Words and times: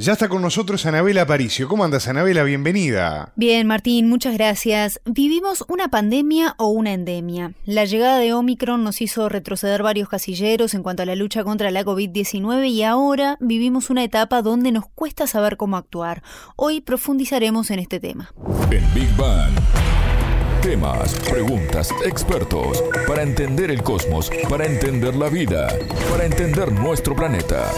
Ya 0.00 0.14
está 0.14 0.30
con 0.30 0.40
nosotros 0.40 0.86
Anabela 0.86 1.20
Aparicio. 1.22 1.68
¿Cómo 1.68 1.84
andas, 1.84 2.08
Anabela? 2.08 2.42
Bienvenida. 2.42 3.34
Bien, 3.36 3.66
Martín, 3.66 4.08
muchas 4.08 4.32
gracias. 4.32 4.98
Vivimos 5.04 5.62
una 5.68 5.88
pandemia 5.88 6.54
o 6.56 6.68
una 6.68 6.94
endemia. 6.94 7.52
La 7.66 7.84
llegada 7.84 8.18
de 8.18 8.32
Omicron 8.32 8.82
nos 8.82 9.02
hizo 9.02 9.28
retroceder 9.28 9.82
varios 9.82 10.08
casilleros 10.08 10.72
en 10.72 10.82
cuanto 10.82 11.02
a 11.02 11.06
la 11.06 11.16
lucha 11.16 11.44
contra 11.44 11.70
la 11.70 11.84
COVID-19 11.84 12.70
y 12.70 12.82
ahora 12.82 13.36
vivimos 13.40 13.90
una 13.90 14.02
etapa 14.02 14.40
donde 14.40 14.72
nos 14.72 14.86
cuesta 14.86 15.26
saber 15.26 15.58
cómo 15.58 15.76
actuar. 15.76 16.22
Hoy 16.56 16.80
profundizaremos 16.80 17.70
en 17.70 17.80
este 17.80 18.00
tema. 18.00 18.32
En 18.70 18.94
Big 18.94 19.14
Bang. 19.18 19.52
Temas, 20.62 21.14
preguntas, 21.28 21.90
expertos, 22.06 22.82
para 23.06 23.22
entender 23.22 23.70
el 23.70 23.82
cosmos, 23.82 24.30
para 24.48 24.64
entender 24.64 25.14
la 25.14 25.28
vida, 25.28 25.68
para 26.10 26.24
entender 26.24 26.72
nuestro 26.72 27.14
planeta. 27.14 27.70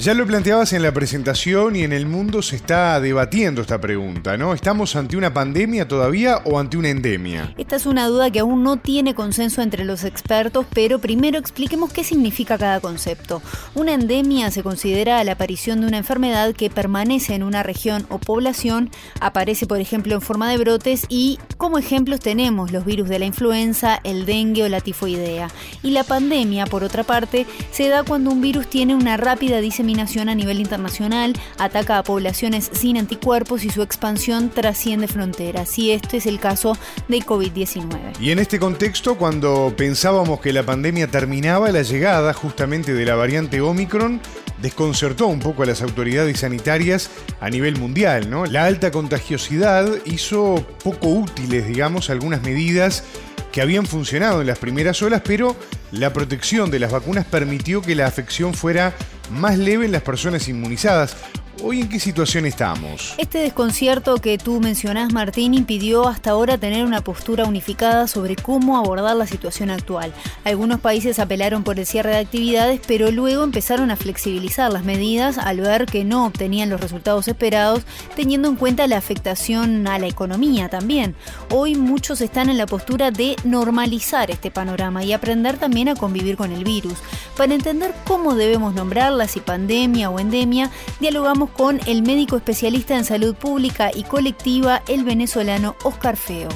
Ya 0.00 0.14
lo 0.14 0.24
planteabas 0.28 0.72
en 0.74 0.84
la 0.84 0.92
presentación 0.92 1.74
y 1.74 1.82
en 1.82 1.92
el 1.92 2.06
mundo 2.06 2.40
se 2.40 2.54
está 2.54 3.00
debatiendo 3.00 3.62
esta 3.62 3.80
pregunta, 3.80 4.36
¿no? 4.36 4.54
¿Estamos 4.54 4.94
ante 4.94 5.16
una 5.16 5.34
pandemia 5.34 5.88
todavía 5.88 6.40
o 6.44 6.60
ante 6.60 6.76
una 6.76 6.90
endemia? 6.90 7.52
Esta 7.58 7.74
es 7.74 7.84
una 7.84 8.06
duda 8.06 8.30
que 8.30 8.38
aún 8.38 8.62
no 8.62 8.76
tiene 8.76 9.16
consenso 9.16 9.60
entre 9.60 9.84
los 9.84 10.04
expertos, 10.04 10.66
pero 10.72 11.00
primero 11.00 11.36
expliquemos 11.36 11.92
qué 11.92 12.04
significa 12.04 12.56
cada 12.56 12.78
concepto. 12.78 13.42
Una 13.74 13.92
endemia 13.92 14.52
se 14.52 14.62
considera 14.62 15.24
la 15.24 15.32
aparición 15.32 15.80
de 15.80 15.88
una 15.88 15.98
enfermedad 15.98 16.54
que 16.54 16.70
permanece 16.70 17.34
en 17.34 17.42
una 17.42 17.64
región 17.64 18.06
o 18.08 18.18
población, 18.20 18.90
aparece 19.18 19.66
por 19.66 19.80
ejemplo 19.80 20.14
en 20.14 20.20
forma 20.20 20.48
de 20.48 20.58
brotes 20.58 21.06
y 21.08 21.40
como 21.56 21.76
ejemplos 21.76 22.20
tenemos 22.20 22.70
los 22.70 22.84
virus 22.84 23.08
de 23.08 23.18
la 23.18 23.24
influenza, 23.24 23.98
el 24.04 24.26
dengue 24.26 24.62
o 24.62 24.68
la 24.68 24.80
tifoidea. 24.80 25.48
Y 25.82 25.90
la 25.90 26.04
pandemia, 26.04 26.66
por 26.66 26.84
otra 26.84 27.02
parte, 27.02 27.46
se 27.72 27.88
da 27.88 28.04
cuando 28.04 28.30
un 28.30 28.40
virus 28.40 28.68
tiene 28.68 28.94
una 28.94 29.16
rápida 29.16 29.60
diseminación 29.60 29.87
a 29.88 30.34
nivel 30.34 30.60
internacional, 30.60 31.32
ataca 31.58 31.98
a 31.98 32.02
poblaciones 32.02 32.70
sin 32.72 32.98
anticuerpos 32.98 33.64
y 33.64 33.70
su 33.70 33.82
expansión 33.82 34.50
trasciende 34.50 35.08
fronteras. 35.08 35.78
Y 35.78 35.92
este 35.92 36.18
es 36.18 36.26
el 36.26 36.38
caso 36.38 36.76
de 37.08 37.20
COVID-19. 37.20 38.18
Y 38.20 38.30
en 38.30 38.38
este 38.38 38.58
contexto, 38.58 39.16
cuando 39.16 39.72
pensábamos 39.76 40.40
que 40.40 40.52
la 40.52 40.62
pandemia 40.62 41.08
terminaba, 41.08 41.70
la 41.70 41.82
llegada 41.82 42.34
justamente 42.34 42.92
de 42.92 43.06
la 43.06 43.14
variante 43.14 43.60
Omicron 43.62 44.20
desconcertó 44.60 45.26
un 45.26 45.40
poco 45.40 45.62
a 45.62 45.66
las 45.66 45.80
autoridades 45.80 46.40
sanitarias 46.40 47.10
a 47.40 47.48
nivel 47.48 47.78
mundial, 47.78 48.28
¿no? 48.28 48.44
La 48.44 48.64
alta 48.64 48.90
contagiosidad 48.90 49.88
hizo 50.04 50.66
poco 50.84 51.08
útiles, 51.08 51.66
digamos, 51.66 52.10
algunas 52.10 52.42
medidas 52.42 53.04
que 53.52 53.62
habían 53.62 53.86
funcionado 53.86 54.40
en 54.40 54.46
las 54.46 54.58
primeras 54.58 55.00
olas, 55.02 55.22
pero 55.24 55.56
la 55.90 56.12
protección 56.12 56.70
de 56.70 56.78
las 56.78 56.92
vacunas 56.92 57.24
permitió 57.24 57.80
que 57.80 57.94
la 57.94 58.06
afección 58.06 58.52
fuera 58.52 58.94
más 59.30 59.58
leve 59.58 59.86
en 59.86 59.92
las 59.92 60.02
personas 60.02 60.48
inmunizadas. 60.48 61.16
¿Hoy 61.60 61.80
en 61.80 61.88
qué 61.88 61.98
situación 61.98 62.46
estamos? 62.46 63.14
Este 63.18 63.38
desconcierto 63.38 64.18
que 64.18 64.38
tú 64.38 64.60
mencionás, 64.60 65.12
Martín, 65.12 65.54
impidió 65.54 66.06
hasta 66.06 66.30
ahora 66.30 66.56
tener 66.56 66.84
una 66.84 67.00
postura 67.00 67.46
unificada 67.46 68.06
sobre 68.06 68.36
cómo 68.36 68.76
abordar 68.76 69.16
la 69.16 69.26
situación 69.26 69.70
actual. 69.70 70.12
Algunos 70.44 70.78
países 70.78 71.18
apelaron 71.18 71.64
por 71.64 71.80
el 71.80 71.86
cierre 71.86 72.10
de 72.10 72.18
actividades, 72.18 72.80
pero 72.86 73.10
luego 73.10 73.42
empezaron 73.42 73.90
a 73.90 73.96
flexibilizar 73.96 74.72
las 74.72 74.84
medidas 74.84 75.36
al 75.36 75.60
ver 75.60 75.86
que 75.86 76.04
no 76.04 76.26
obtenían 76.26 76.70
los 76.70 76.80
resultados 76.80 77.26
esperados, 77.26 77.82
teniendo 78.14 78.48
en 78.48 78.54
cuenta 78.54 78.86
la 78.86 78.96
afectación 78.96 79.88
a 79.88 79.98
la 79.98 80.06
economía 80.06 80.68
también. 80.68 81.16
Hoy 81.50 81.74
muchos 81.74 82.20
están 82.20 82.50
en 82.50 82.58
la 82.58 82.66
postura 82.66 83.10
de 83.10 83.34
normalizar 83.42 84.30
este 84.30 84.52
panorama 84.52 85.02
y 85.02 85.12
aprender 85.12 85.56
también 85.56 85.88
a 85.88 85.96
convivir 85.96 86.36
con 86.36 86.52
el 86.52 86.62
virus. 86.62 86.98
Para 87.36 87.54
entender 87.54 87.92
cómo 88.06 88.36
debemos 88.36 88.74
nombrarla, 88.74 89.26
si 89.26 89.40
pandemia 89.40 90.08
o 90.08 90.20
endemia, 90.20 90.70
dialogamos 91.00 91.47
con 91.56 91.78
el 91.86 92.02
médico 92.02 92.36
especialista 92.36 92.96
en 92.96 93.04
salud 93.04 93.34
pública 93.34 93.90
y 93.94 94.04
colectiva, 94.04 94.80
el 94.88 95.04
venezolano 95.04 95.74
Oscar 95.84 96.16
Feo. 96.16 96.48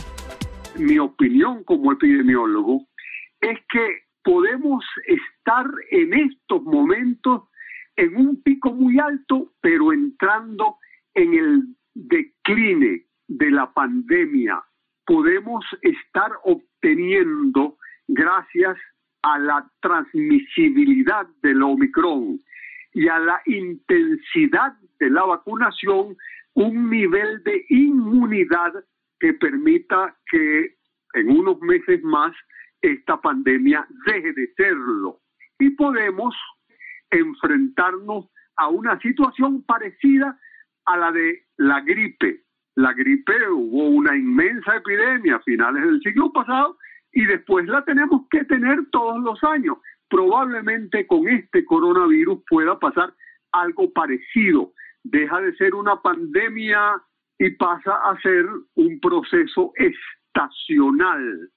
Mi 0.77 0.99
opinión 0.99 1.65
como 1.65 1.93
epidemiólogo 1.93 2.87
es 3.41 3.59
que 3.71 4.03
podemos 4.25 4.85
estar 5.07 5.67
en 5.91 6.15
estos 6.15 6.63
momentos 6.63 7.43
en 7.97 8.17
un 8.17 8.43
pico 8.43 8.73
muy 8.73 8.99
alto, 8.99 9.53
pero 9.61 9.93
entrando 9.93 10.77
en 11.15 11.35
el 11.35 11.77
decline 11.95 13.07
de 13.29 13.51
la 13.51 13.73
pandemia. 13.73 14.63
Podemos 15.05 15.65
estar 15.83 16.31
obteniendo, 16.45 17.77
gracias 18.09 18.77
a 19.23 19.39
la 19.39 19.71
transmisibilidad 19.81 21.27
del 21.43 21.63
Omicron 21.63 22.41
y 22.93 23.09
a 23.09 23.19
la 23.19 23.41
intensidad 23.47 24.75
de 24.99 25.11
la 25.11 25.25
vacunación 25.25 26.17
un 26.55 26.91
nivel 26.91 27.43
de 27.45 27.65
inmunidad 27.71 28.73
que 29.19 29.33
permita 29.35 30.17
que 30.31 30.77
en 31.15 31.31
unos 31.31 31.61
meses 31.61 32.03
más 32.03 32.33
esta 32.83 33.21
pandemia 33.21 33.87
deje 34.07 34.33
de 34.33 34.53
serlo 34.57 35.21
y 35.59 35.71
podemos 35.71 36.35
enfrentarnos 37.11 38.27
a 38.57 38.69
una 38.69 38.99
situación 39.01 39.63
parecida 39.63 40.39
a 40.87 40.97
la 40.97 41.13
de 41.13 41.47
la 41.57 41.81
gripe. 41.81 42.43
La 42.75 42.93
gripe 42.93 43.49
hubo 43.51 43.89
una 43.89 44.17
inmensa 44.17 44.77
epidemia 44.77 45.37
a 45.37 45.43
finales 45.43 45.85
del 45.85 46.01
siglo 46.01 46.33
pasado 46.33 46.77
y 47.13 47.25
después 47.27 47.67
la 47.67 47.85
tenemos 47.85 48.23
que 48.31 48.45
tener 48.45 48.79
todos 48.91 49.23
los 49.23 49.43
años 49.45 49.77
probablemente 50.13 51.07
con 51.07 51.27
este 51.27 51.65
coronavirus 51.65 52.43
pueda 52.47 52.79
pasar 52.79 53.15
algo 53.51 53.91
parecido. 53.95 54.75
Deja 55.03 55.41
de 55.41 55.57
ser 55.57 55.75
una 55.75 56.03
pandemia 56.03 57.03
y 57.39 57.51
pasa 57.53 57.97
a 57.97 58.21
ser 58.21 58.45
un 58.75 59.01
proceso 59.01 59.73
estacional. 59.75 61.51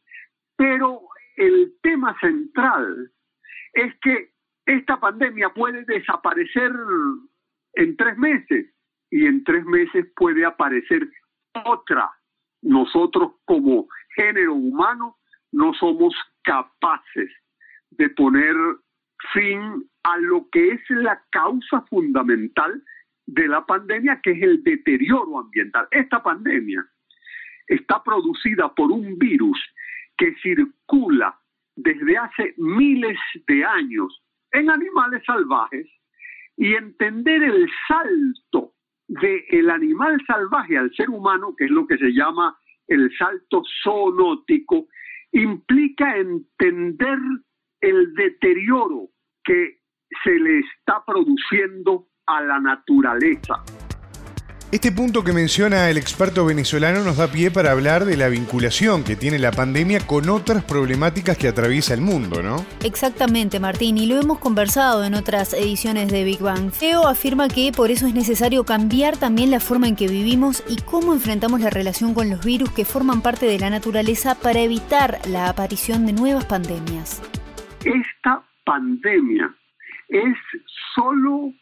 Pero 0.56 1.02
el 1.36 1.74
tema 1.84 2.18
central 2.22 3.12
es 3.74 3.94
que 4.02 4.32
esta 4.66 5.02
pandemia 5.02 5.50
puede 5.50 5.84
desaparecer 5.84 6.72
en 7.74 7.98
tres 7.98 8.18
meses 8.18 8.74
y 9.12 9.26
en 9.26 9.44
tres 9.44 9.66
meses 9.66 10.08
puede 10.16 10.46
aparecer 10.46 11.10
otra. 11.66 12.10
Nosotros 12.62 13.34
como 13.44 13.90
género 14.16 14.54
humano 14.54 15.18
no 15.52 15.74
somos 15.74 16.16
capaces 16.42 17.30
de 17.98 18.10
poner 18.10 18.56
fin 19.34 19.90
a 20.04 20.18
lo 20.18 20.48
que 20.52 20.72
es 20.72 20.82
la 20.90 21.22
causa 21.32 21.82
fundamental 21.90 22.84
de 23.26 23.48
la 23.48 23.66
pandemia, 23.66 24.20
que 24.22 24.32
es 24.32 24.42
el 24.42 24.64
deterioro 24.64 25.40
ambiental. 25.40 25.88
Esta 25.92 26.22
pandemia 26.22 26.86
está 27.68 28.04
producida 28.04 28.74
por 28.74 28.92
un 28.92 29.18
virus 29.18 29.60
que 30.18 30.36
circula 30.42 31.38
desde 31.76 32.18
hace 32.18 32.54
miles 32.58 33.18
de 33.48 33.66
años 33.66 34.22
en 34.52 34.70
animales 34.70 35.24
salvajes 35.26 35.88
y 36.56 36.74
entender 36.74 37.44
el 37.44 37.70
salto 37.88 38.74
del 39.08 39.70
animal 39.70 40.22
salvaje 40.26 40.78
al 40.78 40.92
ser 40.96 41.10
humano, 41.10 41.56
que 41.58 41.66
es 41.66 41.72
lo 41.72 41.86
que 41.86 41.98
se 41.98 42.12
llama 42.12 42.58
el 42.88 43.12
salto 43.18 43.64
zoonótico, 43.84 44.88
implica 45.32 46.18
entender 46.18 47.20
el 47.86 48.14
deterioro 48.16 49.10
que 49.44 49.80
se 50.24 50.32
le 50.32 50.60
está 50.60 51.04
produciendo 51.06 52.08
a 52.26 52.42
la 52.42 52.60
naturaleza. 52.60 53.64
Este 54.72 54.92
punto 54.92 55.24
que 55.24 55.32
menciona 55.32 55.90
el 55.92 55.98
experto 55.98 56.44
venezolano 56.44 57.04
nos 57.04 57.18
da 57.18 57.28
pie 57.28 57.52
para 57.52 57.72
hablar 57.72 58.04
de 58.04 58.18
la 58.18 58.28
vinculación 58.28 59.04
que 59.04 59.16
tiene 59.16 59.38
la 59.38 59.52
pandemia 59.52 60.06
con 60.06 60.28
otras 60.28 60.64
problemáticas 60.64 61.38
que 61.38 61.48
atraviesa 61.48 61.94
el 61.94 62.02
mundo, 62.02 62.42
¿no? 62.42 62.66
Exactamente, 62.84 63.60
Martín, 63.60 64.00
y 64.00 64.08
lo 64.08 64.20
hemos 64.20 64.40
conversado 64.40 65.06
en 65.06 65.14
otras 65.14 65.54
ediciones 65.54 66.12
de 66.12 66.24
Big 66.24 66.42
Bang. 66.42 66.72
Feo 66.72 67.08
afirma 67.08 67.48
que 67.48 67.72
por 67.72 67.92
eso 67.92 68.08
es 68.08 68.16
necesario 68.16 68.66
cambiar 68.66 69.18
también 69.18 69.52
la 69.52 69.60
forma 69.60 69.88
en 69.88 69.96
que 69.96 70.08
vivimos 70.08 70.64
y 70.68 70.82
cómo 70.82 71.14
enfrentamos 71.14 71.62
la 71.62 71.70
relación 71.70 72.16
con 72.16 72.30
los 72.30 72.44
virus 72.44 72.72
que 72.72 72.86
forman 72.86 73.22
parte 73.22 73.46
de 73.46 73.60
la 73.60 73.70
naturaleza 73.70 74.34
para 74.34 74.62
evitar 74.62 75.20
la 75.30 75.48
aparición 75.48 76.08
de 76.08 76.14
nuevas 76.14 76.46
pandemias. 76.46 77.22
Esta 77.86 78.44
pandemia 78.64 79.54
es 80.08 80.36
solo 80.96 81.54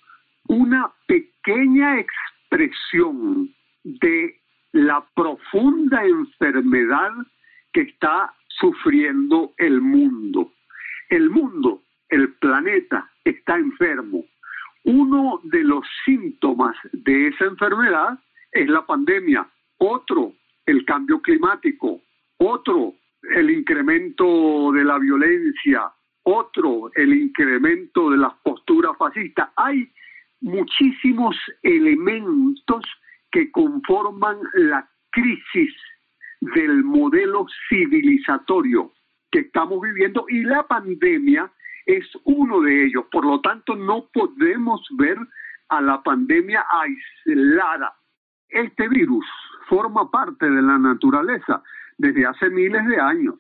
una 0.47 0.89
pequeña 1.05 1.99
expresión 1.99 3.53
de 3.83 4.39
la 4.71 5.05
profunda 5.15 6.05
enfermedad 6.05 7.11
que 7.73 7.81
está 7.81 8.33
sufriendo 8.47 9.53
el 9.57 9.81
mundo. 9.81 10.53
el 11.09 11.29
mundo, 11.29 11.83
el 12.07 12.33
planeta 12.35 13.11
está 13.25 13.57
enfermo. 13.57 14.23
Uno 14.85 15.41
de 15.43 15.63
los 15.63 15.85
síntomas 16.05 16.75
de 16.93 17.27
esa 17.27 17.45
enfermedad 17.45 18.17
es 18.51 18.69
la 18.69 18.85
pandemia, 18.85 19.45
otro 19.77 20.33
el 20.65 20.85
cambio 20.85 21.21
climático, 21.21 22.01
otro 22.37 22.93
el 23.35 23.49
incremento 23.49 24.71
de 24.71 24.83
la 24.83 24.97
violencia, 24.97 25.91
otro 26.23 26.91
el 26.95 27.13
incremento 27.13 28.09
de 28.09 28.17
las 28.17 28.33
posturas 28.43 28.97
fascistas. 28.97 29.49
Hay 29.55 29.91
muchísimos 30.41 31.35
elementos 31.61 32.83
que 33.31 33.51
conforman 33.51 34.37
la 34.53 34.87
crisis 35.11 35.73
del 36.41 36.83
modelo 36.83 37.45
civilizatorio 37.69 38.91
que 39.31 39.39
estamos 39.39 39.81
viviendo 39.81 40.25
y 40.29 40.43
la 40.43 40.67
pandemia 40.67 41.51
es 41.85 42.05
uno 42.23 42.61
de 42.61 42.85
ellos. 42.85 43.05
Por 43.11 43.25
lo 43.25 43.41
tanto, 43.41 43.75
no 43.75 44.07
podemos 44.13 44.85
ver 44.97 45.17
a 45.69 45.81
la 45.81 46.01
pandemia 46.03 46.63
aislada. 46.69 47.93
Este 48.49 48.87
virus 48.87 49.25
forma 49.67 50.09
parte 50.11 50.49
de 50.49 50.61
la 50.61 50.77
naturaleza 50.77 51.63
desde 51.97 52.25
hace 52.25 52.49
miles 52.49 52.85
de 52.87 52.99
años. 52.99 53.35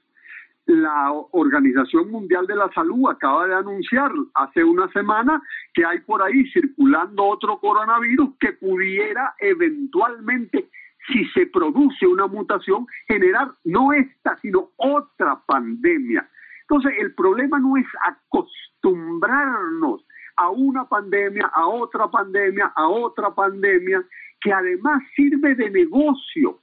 La 0.65 1.11
Organización 1.31 2.09
Mundial 2.09 2.47
de 2.47 2.55
la 2.55 2.71
Salud 2.73 3.09
acaba 3.09 3.47
de 3.47 3.55
anunciar 3.55 4.11
hace 4.33 4.63
una 4.63 4.89
semana 4.93 5.41
que 5.73 5.85
hay 5.85 5.99
por 5.99 6.21
ahí 6.21 6.45
circulando 6.51 7.25
otro 7.25 7.59
coronavirus 7.59 8.29
que 8.39 8.53
pudiera 8.53 9.35
eventualmente, 9.39 10.69
si 11.07 11.25
se 11.31 11.47
produce 11.47 12.07
una 12.07 12.27
mutación, 12.27 12.87
generar 13.09 13.51
no 13.65 13.91
esta, 13.91 14.37
sino 14.37 14.69
otra 14.77 15.41
pandemia. 15.45 16.29
Entonces, 16.61 16.93
el 16.97 17.13
problema 17.13 17.59
no 17.59 17.75
es 17.75 17.85
acostumbrarnos 18.01 20.05
a 20.37 20.49
una 20.49 20.87
pandemia, 20.87 21.51
a 21.53 21.67
otra 21.67 22.09
pandemia, 22.09 22.71
a 22.73 22.87
otra 22.87 23.35
pandemia, 23.35 24.01
que 24.39 24.53
además 24.53 25.03
sirve 25.15 25.55
de 25.55 25.69
negocio. 25.69 26.59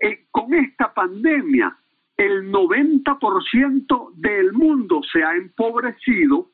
Eh, 0.00 0.26
con 0.30 0.52
esta 0.54 0.92
pandemia, 0.92 1.76
el 2.16 2.50
90% 2.52 4.12
del 4.14 4.52
mundo 4.52 5.00
se 5.12 5.22
ha 5.22 5.34
empobrecido, 5.34 6.50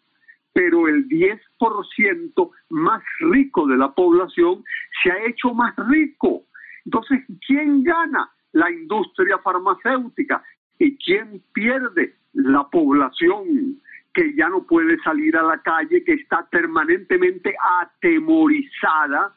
pero 0.53 0.89
el 0.89 1.07
10% 1.09 2.51
más 2.71 3.03
rico 3.21 3.67
de 3.67 3.77
la 3.77 3.93
población 3.93 4.65
se 5.03 5.13
ha 5.13 5.27
hecho 5.27 5.55
más 5.55 5.75
rico. 5.89 6.45
Entonces, 6.85 7.21
¿quién 7.47 7.85
gana? 7.85 8.31
La 8.53 8.71
industria 8.71 9.39
farmacéutica. 9.39 10.43
¿Y 10.79 10.97
quién 10.97 11.43
pierde? 11.53 12.17
La 12.33 12.69
población 12.69 13.81
que 14.15 14.35
ya 14.35 14.49
no 14.49 14.65
puede 14.65 14.99
salir 15.03 15.37
a 15.37 15.43
la 15.43 15.63
calle, 15.63 16.03
que 16.03 16.15
está 16.15 16.49
permanentemente 16.51 17.55
atemorizada. 17.83 19.35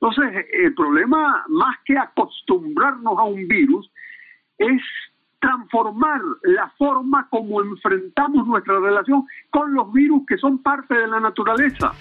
Entonces, 0.00 0.46
el 0.52 0.74
problema, 0.74 1.44
más 1.48 1.76
que 1.84 1.96
acostumbrarnos 1.96 3.18
a 3.18 3.24
un 3.24 3.46
virus, 3.46 3.90
es 4.58 4.82
transformar 5.46 6.20
la 6.42 6.68
forma 6.76 7.28
como 7.30 7.62
enfrentamos 7.62 8.46
nuestra 8.48 8.80
relación 8.80 9.24
con 9.50 9.72
los 9.74 9.92
virus 9.92 10.22
que 10.26 10.36
son 10.38 10.58
parte 10.58 10.92
de 10.94 11.06
la 11.06 11.20
naturaleza. 11.20 11.92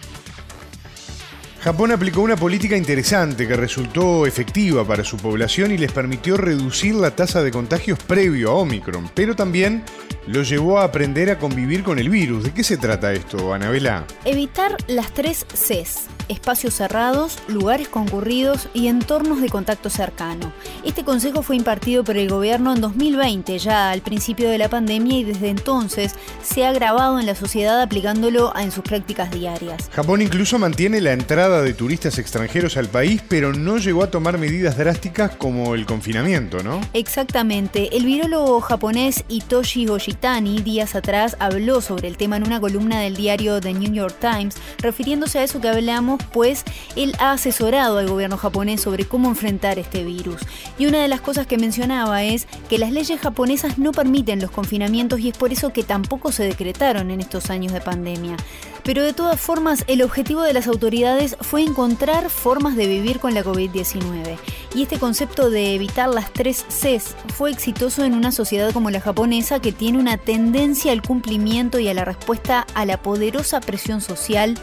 Japón 1.61 1.91
aplicó 1.91 2.21
una 2.21 2.35
política 2.35 2.75
interesante 2.75 3.47
que 3.47 3.55
resultó 3.55 4.25
efectiva 4.25 4.83
para 4.83 5.03
su 5.03 5.17
población 5.17 5.71
y 5.71 5.77
les 5.77 5.91
permitió 5.91 6.37
reducir 6.37 6.95
la 6.95 7.15
tasa 7.15 7.43
de 7.43 7.51
contagios 7.51 8.03
previo 8.03 8.51
a 8.51 8.55
Omicron, 8.55 9.09
pero 9.13 9.35
también 9.35 9.83
lo 10.27 10.43
llevó 10.43 10.79
a 10.79 10.83
aprender 10.83 11.29
a 11.29 11.37
convivir 11.37 11.83
con 11.83 11.99
el 11.99 12.09
virus. 12.09 12.43
¿De 12.43 12.53
qué 12.53 12.63
se 12.63 12.77
trata 12.77 13.13
esto, 13.13 13.53
Anabela? 13.53 14.05
Evitar 14.25 14.75
las 14.87 15.13
tres 15.13 15.45
Cs 15.45 16.09
espacios 16.29 16.73
cerrados, 16.73 17.39
lugares 17.47 17.87
concurridos 17.87 18.69
y 18.73 18.87
entornos 18.87 19.41
de 19.41 19.49
contacto 19.49 19.89
cercano. 19.89 20.51
Este 20.83 21.03
consejo 21.03 21.41
fue 21.43 21.55
impartido 21.55 22.03
por 22.03 22.17
el 22.17 22.29
gobierno 22.29 22.73
en 22.73 22.81
2020, 22.81 23.57
ya 23.59 23.91
al 23.91 24.01
principio 24.01 24.49
de 24.49 24.57
la 24.57 24.69
pandemia, 24.69 25.19
y 25.19 25.23
desde 25.23 25.49
entonces 25.49 26.15
se 26.43 26.65
ha 26.65 26.73
grabado 26.73 27.19
en 27.19 27.25
la 27.25 27.35
sociedad 27.35 27.81
aplicándolo 27.81 28.53
en 28.57 28.71
sus 28.71 28.83
prácticas 28.83 29.31
diarias. 29.31 29.89
Japón 29.91 30.21
incluso 30.21 30.59
mantiene 30.59 31.01
la 31.01 31.13
entrada 31.13 31.61
de 31.61 31.73
turistas 31.73 32.17
extranjeros 32.17 32.77
al 32.77 32.87
país, 32.87 33.21
pero 33.27 33.53
no 33.53 33.77
llegó 33.77 34.03
a 34.03 34.11
tomar 34.11 34.37
medidas 34.37 34.77
drásticas 34.77 35.35
como 35.35 35.75
el 35.75 35.85
confinamiento, 35.85 36.63
¿no? 36.63 36.81
Exactamente. 36.93 37.95
El 37.95 38.05
virólogo 38.05 38.61
japonés 38.61 39.23
Itoshi 39.27 39.85
Yoshitani 40.15 40.61
días 40.61 40.95
atrás 40.95 41.35
habló 41.39 41.81
sobre 41.81 42.07
el 42.07 42.15
tema 42.15 42.37
en 42.37 42.45
una 42.45 42.61
columna 42.61 43.01
del 43.01 43.15
diario 43.15 43.59
The 43.59 43.73
New 43.73 43.91
York 43.91 44.15
Times, 44.19 44.55
refiriéndose 44.79 45.39
a 45.39 45.43
eso 45.43 45.59
que 45.59 45.67
hablamos 45.67 46.21
pues 46.31 46.63
él 46.95 47.13
ha 47.19 47.33
asesorado 47.33 47.97
al 47.97 48.07
gobierno 48.07 48.37
japonés 48.37 48.81
sobre 48.81 49.05
cómo 49.05 49.27
enfrentar 49.27 49.77
este 49.77 50.03
virus. 50.03 50.41
Y 50.79 50.85
una 50.85 51.01
de 51.01 51.09
las 51.09 51.21
cosas 51.21 51.47
que 51.47 51.57
mencionaba 51.57 52.23
es 52.23 52.47
que 52.69 52.77
las 52.77 52.91
leyes 52.91 53.19
japonesas 53.19 53.77
no 53.77 53.91
permiten 53.91 54.41
los 54.41 54.51
confinamientos 54.51 55.19
y 55.19 55.29
es 55.29 55.37
por 55.37 55.51
eso 55.51 55.73
que 55.73 55.83
tampoco 55.83 56.31
se 56.31 56.43
decretaron 56.43 57.11
en 57.11 57.19
estos 57.19 57.49
años 57.49 57.73
de 57.73 57.81
pandemia. 57.81 58.37
Pero 58.85 59.03
de 59.03 59.13
todas 59.13 59.41
formas, 59.41 59.83
el 59.87 60.03
objetivo 60.03 60.43
de 60.43 60.53
las 60.53 60.67
autoridades 60.67 61.35
fue 61.41 61.63
encontrar 61.63 62.29
formas 62.29 62.75
de 62.75 62.85
vivir 62.85 63.19
con 63.19 63.33
la 63.33 63.43
COVID-19. 63.43 64.37
Y 64.75 64.83
este 64.83 64.99
concepto 64.99 65.49
de 65.49 65.73
evitar 65.73 66.07
las 66.07 66.31
tres 66.31 66.65
Cs 66.69 67.15
fue 67.33 67.49
exitoso 67.49 68.05
en 68.05 68.13
una 68.13 68.31
sociedad 68.31 68.71
como 68.71 68.91
la 68.91 69.01
japonesa 69.01 69.59
que 69.59 69.71
tiene 69.71 69.97
una 69.97 70.17
tendencia 70.17 70.91
al 70.91 71.01
cumplimiento 71.01 71.79
y 71.79 71.87
a 71.87 71.95
la 71.95 72.05
respuesta 72.05 72.67
a 72.75 72.85
la 72.85 73.01
poderosa 73.01 73.59
presión 73.59 74.01
social 74.01 74.55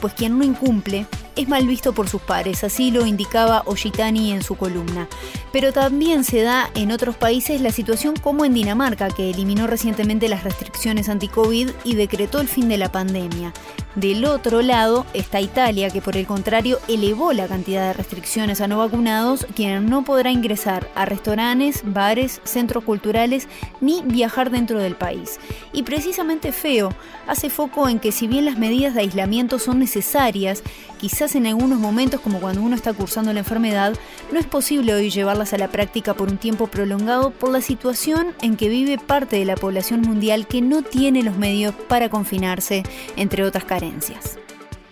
pues 0.00 0.14
quien 0.14 0.38
no 0.38 0.44
incumple 0.44 1.06
es 1.38 1.48
mal 1.48 1.66
visto 1.68 1.92
por 1.92 2.08
sus 2.08 2.20
pares, 2.20 2.64
así 2.64 2.90
lo 2.90 3.06
indicaba 3.06 3.62
Oshitani 3.64 4.32
en 4.32 4.42
su 4.42 4.56
columna. 4.56 5.08
Pero 5.52 5.72
también 5.72 6.24
se 6.24 6.42
da 6.42 6.68
en 6.74 6.90
otros 6.90 7.16
países 7.16 7.60
la 7.60 7.70
situación 7.70 8.16
como 8.16 8.44
en 8.44 8.54
Dinamarca, 8.54 9.08
que 9.08 9.30
eliminó 9.30 9.68
recientemente 9.68 10.28
las 10.28 10.42
restricciones 10.42 11.08
anti-COVID 11.08 11.70
y 11.84 11.94
decretó 11.94 12.40
el 12.40 12.48
fin 12.48 12.68
de 12.68 12.76
la 12.76 12.90
pandemia. 12.90 13.52
Del 13.94 14.24
otro 14.24 14.62
lado 14.62 15.06
está 15.14 15.40
Italia, 15.40 15.90
que 15.90 16.02
por 16.02 16.16
el 16.16 16.26
contrario 16.26 16.78
elevó 16.88 17.32
la 17.32 17.48
cantidad 17.48 17.88
de 17.88 17.92
restricciones 17.94 18.60
a 18.60 18.68
no 18.68 18.78
vacunados, 18.78 19.46
quien 19.54 19.86
no 19.86 20.04
podrá 20.04 20.30
ingresar 20.30 20.88
a 20.94 21.04
restaurantes, 21.04 21.82
bares, 21.84 22.40
centros 22.44 22.84
culturales 22.84 23.48
ni 23.80 24.02
viajar 24.02 24.50
dentro 24.50 24.78
del 24.78 24.96
país. 24.96 25.38
Y 25.72 25.84
precisamente 25.84 26.52
Feo 26.52 26.90
hace 27.26 27.48
foco 27.48 27.88
en 27.88 27.98
que 27.98 28.12
si 28.12 28.26
bien 28.26 28.44
las 28.44 28.58
medidas 28.58 28.94
de 28.94 29.00
aislamiento 29.00 29.58
son 29.58 29.78
necesarias, 29.78 30.62
quizás 31.00 31.27
en 31.34 31.46
algunos 31.46 31.78
momentos 31.78 32.20
como 32.20 32.40
cuando 32.40 32.62
uno 32.62 32.74
está 32.74 32.92
cursando 32.92 33.32
la 33.32 33.40
enfermedad, 33.40 33.94
no 34.32 34.38
es 34.38 34.46
posible 34.46 34.94
hoy 34.94 35.10
llevarlas 35.10 35.52
a 35.52 35.58
la 35.58 35.68
práctica 35.68 36.14
por 36.14 36.28
un 36.28 36.38
tiempo 36.38 36.66
prolongado 36.66 37.30
por 37.30 37.50
la 37.50 37.60
situación 37.60 38.28
en 38.42 38.56
que 38.56 38.68
vive 38.68 38.98
parte 38.98 39.36
de 39.36 39.44
la 39.44 39.56
población 39.56 40.00
mundial 40.02 40.46
que 40.46 40.62
no 40.62 40.82
tiene 40.82 41.22
los 41.22 41.36
medios 41.36 41.74
para 41.74 42.08
confinarse, 42.08 42.82
entre 43.16 43.44
otras 43.44 43.64
carencias. 43.64 44.38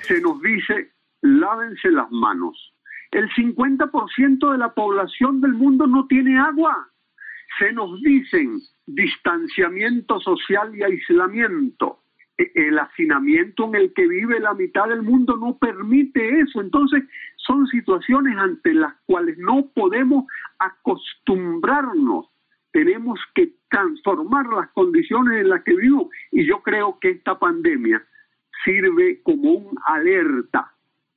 Se 0.07 0.21
nos 0.21 0.41
dice, 0.41 0.93
lávense 1.23 1.91
las 1.91 2.11
manos. 2.11 2.73
El 3.11 3.29
50% 3.31 4.53
de 4.53 4.59
la 4.59 4.75
población 4.75 5.41
del 5.41 5.55
mundo 5.55 5.87
no 5.87 6.07
tiene 6.07 6.39
agua. 6.39 6.89
Se 7.59 7.73
nos 7.73 8.01
dicen 8.03 8.61
distanciamiento 8.87 10.21
social 10.21 10.75
y 10.77 10.83
aislamiento. 10.83 12.01
El 12.39 12.79
hacinamiento 12.79 13.65
en 13.67 13.75
el 13.77 13.95
que 13.95 14.07
vive 14.07 14.41
la 14.41 14.53
mitad 14.55 14.89
del 14.89 15.03
mundo 15.03 15.37
no 15.37 15.57
permite 15.57 16.41
eso. 16.41 16.61
Entonces, 16.61 17.05
son 17.37 17.67
situaciones 17.69 18.37
ante 18.37 18.75
las 18.75 18.95
cuales 19.07 19.39
no 19.39 19.67
podemos 19.75 20.25
acostumbrarnos. 20.59 22.27
Tenemos 22.73 23.19
que 23.35 23.55
transformar 23.71 24.47
las 24.49 24.69
condiciones 24.71 25.41
en 25.41 25.49
las 25.49 25.63
que 25.63 25.75
vivimos. 25.75 26.09
Y 26.31 26.45
yo 26.45 26.63
creo 26.63 26.99
que 27.01 27.11
esta 27.11 27.39
pandemia 27.39 28.05
sirve 28.65 29.23
como 29.23 29.53
un 29.53 29.79
alerta 29.87 30.73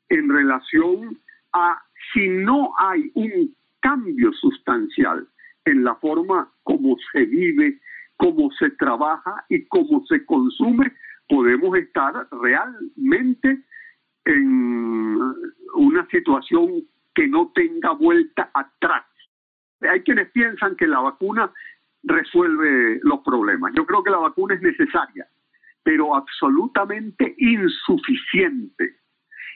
en 0.09 0.29
relación 0.29 1.19
a 1.53 1.81
si 2.13 2.27
no 2.27 2.71
hay 2.77 3.11
un 3.15 3.55
cambio 3.79 4.31
sustancial 4.33 5.27
en 5.65 5.83
la 5.83 5.95
forma 5.95 6.49
como 6.63 6.95
se 7.11 7.25
vive, 7.25 7.79
cómo 8.17 8.51
se 8.59 8.69
trabaja 8.71 9.45
y 9.49 9.65
cómo 9.65 10.05
se 10.07 10.25
consume, 10.25 10.91
podemos 11.29 11.77
estar 11.77 12.27
realmente 12.31 13.63
en 14.25 15.19
una 15.75 16.05
situación 16.07 16.83
que 17.13 17.27
no 17.27 17.51
tenga 17.53 17.91
vuelta 17.91 18.49
atrás. 18.53 19.05
Hay 19.81 20.01
quienes 20.01 20.29
piensan 20.31 20.75
que 20.75 20.87
la 20.87 20.99
vacuna 20.99 21.51
resuelve 22.03 22.99
los 23.03 23.19
problemas. 23.21 23.71
Yo 23.75 23.85
creo 23.85 24.03
que 24.03 24.11
la 24.11 24.17
vacuna 24.17 24.55
es 24.55 24.61
necesaria, 24.61 25.27
pero 25.83 26.15
absolutamente 26.15 27.35
insuficiente. 27.37 28.97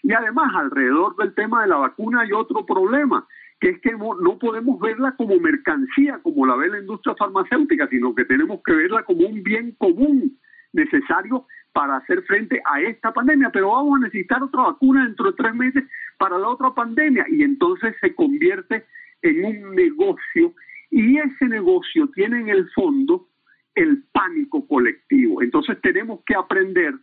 Y 0.04 0.14
además, 0.14 0.54
alrededor 0.56 1.16
del 1.18 1.34
tema 1.34 1.64
de 1.64 1.70
la 1.70 1.78
vacuna 1.78 2.22
hay 2.22 2.32
otro 2.34 2.66
problema, 2.66 3.26
que 3.60 3.70
es 3.70 3.82
que 3.82 3.92
no 3.92 4.38
podemos 4.38 4.80
verla 4.80 5.16
como 5.16 5.40
mercancía, 5.40 6.20
como 6.22 6.46
la 6.46 6.56
ve 6.56 6.70
la 6.70 6.80
industria 6.80 7.16
farmacéutica, 7.16 7.88
sino 7.88 8.14
que 8.14 8.26
tenemos 8.26 8.62
que 8.66 8.74
verla 8.74 9.04
como 9.04 9.26
un 9.28 9.42
bien 9.42 9.72
común 9.78 10.38
necesarios 10.74 11.44
para 11.72 11.98
hacer 11.98 12.24
frente 12.24 12.62
a 12.66 12.82
esta 12.82 13.12
pandemia, 13.14 13.50
pero 13.52 13.70
vamos 13.72 13.98
a 13.98 14.06
necesitar 14.06 14.44
otra 14.44 14.64
vacuna 14.64 15.06
dentro 15.06 15.32
de 15.32 15.38
tres 15.38 15.56
meses 15.56 15.84
para 16.18 16.38
la 16.38 16.50
otra 16.50 16.72
pandemia 16.74 17.26
y 17.30 17.44
entonces 17.44 17.96
se 18.00 18.14
convierte 18.14 18.86
en 19.22 19.44
un 19.44 19.76
negocio 19.76 20.54
y 20.92 21.18
ese 21.18 21.46
negocio 21.46 22.08
tiene 22.10 22.42
en 22.42 22.50
el 22.50 22.70
fondo 22.72 23.28
el 23.74 24.04
pánico 24.12 24.68
colectivo. 24.68 25.42
Entonces 25.42 25.82
tenemos 25.82 26.20
que 26.26 26.36
aprender 26.36 26.94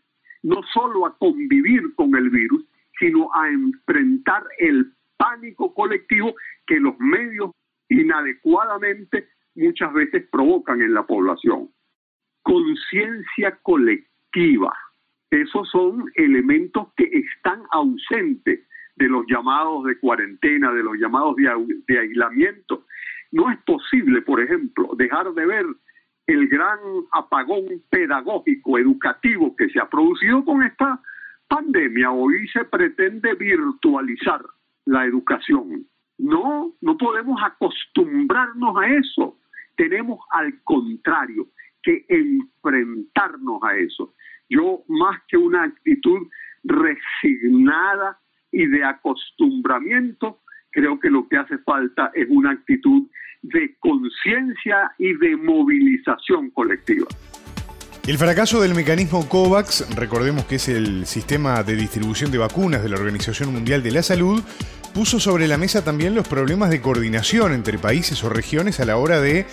no 0.43 0.61
solo 0.73 1.07
a 1.07 1.19
convivir 1.19 1.95
con 1.97 2.15
el 2.15 2.31
virus, 2.31 2.65
sino 2.99 3.29
a 3.35 3.49
enfrentar 3.49 4.45
el 4.59 4.93
pánico 5.17 5.75
colectivo 5.75 6.35
que 6.67 6.79
los 6.79 6.99
medios 6.99 7.51
inadecuadamente 7.89 9.29
muchas 9.57 9.93
veces 9.93 10.29
provocan 10.31 10.81
en 10.81 10.95
la 10.95 11.07
población. 11.07 11.71
Conciencia 12.51 13.57
colectiva. 13.63 14.77
Esos 15.31 15.71
son 15.71 16.07
elementos 16.17 16.89
que 16.97 17.05
están 17.05 17.63
ausentes 17.71 18.67
de 18.97 19.09
los 19.09 19.25
llamados 19.29 19.85
de 19.85 19.97
cuarentena, 20.01 20.73
de 20.73 20.83
los 20.83 20.97
llamados 20.99 21.37
de, 21.37 21.97
aislamiento. 21.97 22.87
No 23.31 23.53
es 23.53 23.59
posible, 23.59 24.23
por 24.23 24.41
ejemplo, 24.41 24.91
dejar 24.97 25.33
de 25.33 25.47
ver 25.47 25.65
el 26.27 26.49
gran 26.49 26.81
apagón 27.13 27.67
pedagógico, 27.89 28.79
educativo 28.79 29.55
que 29.55 29.69
se 29.69 29.79
ha 29.79 29.89
producido 29.89 30.45
con 30.45 30.65
esta 30.65 31.01
pandemia. 31.47 32.11
Hoy 32.11 32.49
se 32.49 32.65
pretende 32.65 33.35
virtualizar 33.35 34.43
la 34.87 35.05
educación. 35.05 35.87
No, 36.19 36.75
no 36.81 36.99
podemos 36.99 37.41
acostumbrarnos 37.45 38.77
a 38.77 38.89
eso. 38.89 39.39
Tenemos 39.77 40.19
al 40.33 40.61
contrario 40.65 41.47
que 41.83 42.05
enfrentarnos 42.09 43.63
a 43.63 43.77
eso. 43.77 44.15
Yo, 44.49 44.83
más 44.89 45.21
que 45.29 45.37
una 45.37 45.65
actitud 45.65 46.29
resignada 46.65 48.19
y 48.53 48.67
de 48.67 48.85
acostumbramiento, 48.85 50.41
creo 50.71 50.99
que 50.99 51.11
lo 51.11 51.29
que 51.29 51.37
hace 51.37 51.59
falta 51.59 52.11
es 52.15 52.27
una 52.29 52.53
actitud 52.53 53.09
de 53.43 53.77
conciencia 53.79 54.93
y 54.99 55.15
de 55.15 55.37
movilización 55.37 56.51
colectiva. 56.51 57.07
El 58.07 58.19
fracaso 58.19 58.61
del 58.61 58.75
mecanismo 58.75 59.29
COVAX, 59.29 59.95
recordemos 59.95 60.45
que 60.47 60.57
es 60.57 60.69
el 60.69 61.07
sistema 61.07 61.63
de 61.63 61.77
distribución 61.77 62.33
de 62.33 62.39
vacunas 62.39 62.83
de 62.83 62.89
la 62.89 62.97
Organización 62.97 63.53
Mundial 63.53 63.83
de 63.83 63.93
la 63.93 64.03
Salud, 64.03 64.43
puso 64.93 65.21
sobre 65.21 65.49
la 65.49 65.57
mesa 65.57 65.83
también 65.83 66.15
los 66.15 66.27
problemas 66.27 66.71
de 66.71 66.81
coordinación 66.81 67.53
entre 67.53 67.79
países 67.79 68.23
o 68.25 68.29
regiones 68.29 68.81
a 68.81 68.85
la 68.85 68.97
hora 68.97 69.21
de 69.21 69.41
eh, 69.41 69.47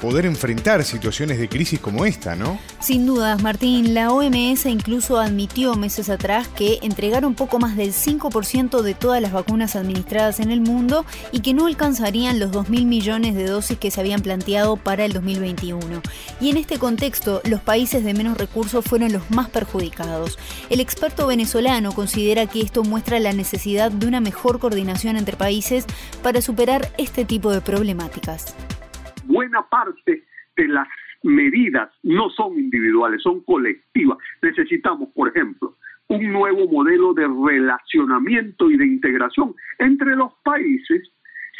poder 0.00 0.26
enfrentar 0.26 0.84
situaciones 0.84 1.38
de 1.38 1.48
crisis 1.48 1.80
como 1.80 2.04
esta, 2.04 2.36
¿no? 2.36 2.58
Sin 2.80 3.06
dudas, 3.06 3.42
Martín, 3.42 3.94
la 3.94 4.12
OMS 4.12 4.66
incluso 4.66 5.18
admitió 5.18 5.74
meses 5.74 6.08
atrás 6.08 6.48
que 6.48 6.78
entregaron 6.82 7.34
poco 7.34 7.58
más 7.58 7.76
del 7.76 7.92
5% 7.92 8.82
de 8.82 8.94
todas 8.94 9.20
las 9.20 9.32
vacunas 9.32 9.76
administradas 9.76 10.40
en 10.40 10.50
el 10.50 10.60
mundo 10.60 11.04
y 11.32 11.40
que 11.40 11.54
no 11.54 11.66
alcanzarían 11.66 12.38
los 12.38 12.52
2.000 12.52 12.86
millones 12.86 13.34
de 13.34 13.46
dosis 13.46 13.78
que 13.78 13.90
se 13.90 14.00
habían 14.00 14.22
planteado 14.22 14.76
para 14.76 15.04
el 15.04 15.12
2021. 15.12 16.02
Y 16.40 16.50
en 16.50 16.56
este 16.56 16.78
contexto, 16.78 17.42
los 17.44 17.60
países 17.60 18.04
de 18.04 18.14
menos 18.14 18.38
recursos 18.38 18.84
fueron 18.84 19.12
los 19.12 19.30
más 19.30 19.48
perjudicados. 19.50 20.38
El 20.70 20.80
experto 20.80 21.26
venezolano 21.26 21.92
considera 21.92 22.46
que 22.46 22.60
esto 22.60 22.84
muestra 22.84 23.18
la 23.18 23.32
necesidad 23.32 23.90
de 23.90 24.06
una 24.06 24.20
mejor 24.20 24.58
coordinación 24.68 25.16
entre 25.16 25.36
países 25.36 25.86
para 26.22 26.42
superar 26.42 26.82
este 26.98 27.24
tipo 27.24 27.50
de 27.50 27.62
problemáticas. 27.62 28.54
Buena 29.24 29.62
parte 29.66 30.24
de 30.56 30.68
las 30.68 30.86
medidas 31.22 31.88
no 32.02 32.28
son 32.30 32.58
individuales, 32.58 33.22
son 33.22 33.40
colectivas. 33.44 34.18
Necesitamos, 34.42 35.08
por 35.14 35.28
ejemplo, 35.28 35.76
un 36.08 36.32
nuevo 36.32 36.68
modelo 36.68 37.14
de 37.14 37.26
relacionamiento 37.26 38.70
y 38.70 38.76
de 38.76 38.86
integración 38.86 39.54
entre 39.78 40.14
los 40.16 40.34
países. 40.44 41.10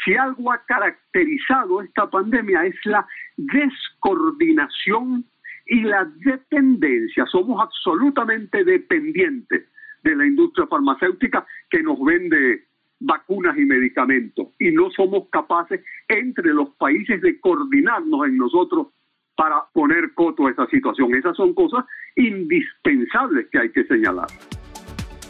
Si 0.05 0.13
algo 0.15 0.53
ha 0.53 0.63
caracterizado 0.65 1.81
esta 1.81 2.07
pandemia 2.11 2.65
es 2.65 2.75
la 2.85 3.07
descoordinación 3.37 5.25
y 5.65 5.81
la 5.81 6.05
dependencia. 6.23 7.25
Somos 7.25 7.59
absolutamente 7.59 8.63
dependientes 8.63 9.65
de 10.03 10.15
la 10.15 10.25
industria 10.25 10.67
farmacéutica 10.67 11.45
que 11.69 11.81
nos 11.83 11.99
vende 12.01 12.68
vacunas 12.99 13.57
y 13.57 13.65
medicamentos 13.65 14.47
y 14.59 14.71
no 14.71 14.89
somos 14.91 15.29
capaces 15.31 15.81
entre 16.07 16.53
los 16.53 16.69
países 16.75 17.21
de 17.21 17.39
coordinarnos 17.39 18.27
en 18.27 18.37
nosotros 18.37 18.87
para 19.35 19.63
poner 19.73 20.13
coto 20.13 20.47
a 20.47 20.51
esa 20.51 20.67
situación. 20.67 21.15
Esas 21.15 21.35
son 21.37 21.53
cosas 21.53 21.85
indispensables 22.15 23.47
que 23.51 23.59
hay 23.59 23.71
que 23.71 23.85
señalar. 23.85 24.27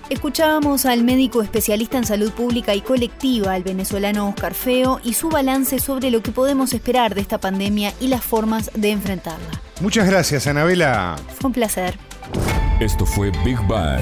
Escuchábamos 0.10 0.88
al 0.88 1.04
médico 1.04 1.44
especialista 1.44 2.00
en 2.00 2.06
salud 2.06 2.32
pública 2.32 2.74
y 2.74 2.82
colectiva, 2.82 3.56
el 3.56 3.62
venezolano 3.62 4.28
Oscar 4.30 4.56
Feo, 4.56 5.00
y 5.04 5.14
su 5.14 5.30
balance 5.30 5.78
sobre 5.78 6.10
lo 6.10 6.24
que 6.24 6.32
podemos 6.32 6.74
esperar 6.74 7.14
de 7.14 7.22
esta 7.22 7.38
pandemia 7.38 7.92
y 8.02 8.08
las 8.08 8.26
formas 8.26 8.72
de 8.74 8.90
enfrentarla. 8.90 9.62
Muchas 9.82 10.10
gracias, 10.10 10.48
Anabela. 10.48 11.16
Fue 11.40 11.50
un 11.50 11.54
placer. 11.54 11.94
Esto 12.80 13.06
fue 13.06 13.32
Big 13.46 13.60
Bang 13.68 14.02